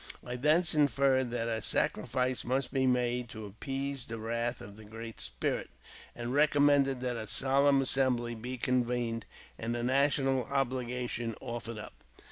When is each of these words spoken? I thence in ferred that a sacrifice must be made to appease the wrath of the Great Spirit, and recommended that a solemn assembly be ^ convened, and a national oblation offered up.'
I 0.25 0.35
thence 0.35 0.73
in 0.73 0.87
ferred 0.87 1.29
that 1.29 1.47
a 1.47 1.61
sacrifice 1.61 2.43
must 2.43 2.73
be 2.73 2.87
made 2.87 3.29
to 3.29 3.45
appease 3.45 4.03
the 4.07 4.17
wrath 4.17 4.59
of 4.59 4.75
the 4.75 4.83
Great 4.83 5.21
Spirit, 5.21 5.69
and 6.15 6.33
recommended 6.33 7.01
that 7.01 7.17
a 7.17 7.27
solemn 7.27 7.83
assembly 7.83 8.33
be 8.33 8.57
^ 8.57 8.59
convened, 8.63 9.25
and 9.59 9.75
a 9.75 9.83
national 9.83 10.45
oblation 10.51 11.35
offered 11.39 11.77
up.' 11.77 11.93